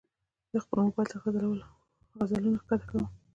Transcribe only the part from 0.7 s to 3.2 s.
موبایل ته غزلونه ښکته کوم.